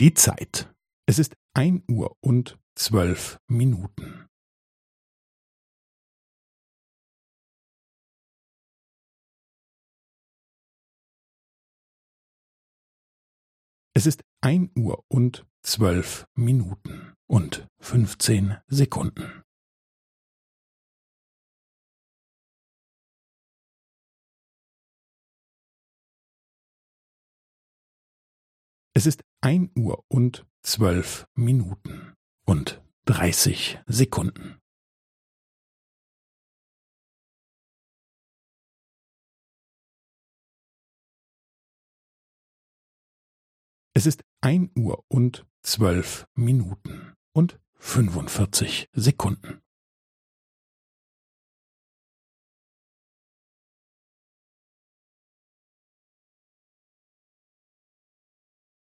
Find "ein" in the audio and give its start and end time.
1.54-1.82, 14.40-14.70, 29.40-29.70, 44.40-44.70